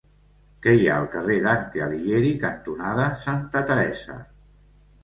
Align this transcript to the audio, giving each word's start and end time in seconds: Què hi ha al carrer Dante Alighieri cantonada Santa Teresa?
Què 0.63 0.71
hi 0.77 0.87
ha 0.87 0.95
al 1.01 1.05
carrer 1.17 1.35
Dante 1.43 1.83
Alighieri 1.89 2.33
cantonada 2.47 3.07
Santa 3.27 3.67
Teresa? 3.71 4.23